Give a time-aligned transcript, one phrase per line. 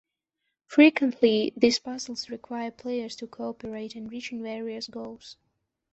[0.65, 5.37] Frequently these puzzles require players to co-operate in reaching various goals.